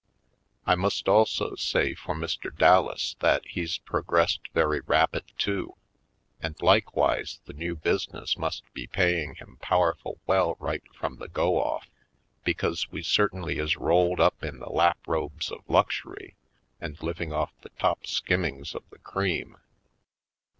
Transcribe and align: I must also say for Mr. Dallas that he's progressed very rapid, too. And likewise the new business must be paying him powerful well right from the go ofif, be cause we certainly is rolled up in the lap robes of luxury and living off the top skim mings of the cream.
I 0.65 0.73
must 0.73 1.07
also 1.07 1.53
say 1.53 1.93
for 1.93 2.15
Mr. 2.15 2.49
Dallas 2.57 3.15
that 3.19 3.45
he's 3.45 3.77
progressed 3.77 4.39
very 4.51 4.79
rapid, 4.79 5.25
too. 5.37 5.75
And 6.41 6.59
likewise 6.59 7.39
the 7.45 7.53
new 7.53 7.75
business 7.75 8.35
must 8.35 8.63
be 8.73 8.87
paying 8.87 9.35
him 9.35 9.59
powerful 9.61 10.19
well 10.25 10.57
right 10.59 10.81
from 10.95 11.17
the 11.17 11.27
go 11.27 11.51
ofif, 11.53 11.83
be 12.43 12.55
cause 12.55 12.89
we 12.91 13.03
certainly 13.03 13.59
is 13.59 13.77
rolled 13.77 14.19
up 14.19 14.41
in 14.43 14.57
the 14.57 14.71
lap 14.71 14.97
robes 15.05 15.51
of 15.51 15.61
luxury 15.69 16.35
and 16.79 16.99
living 17.03 17.31
off 17.31 17.51
the 17.61 17.69
top 17.77 18.07
skim 18.07 18.41
mings 18.41 18.73
of 18.73 18.83
the 18.89 18.97
cream. 18.97 19.59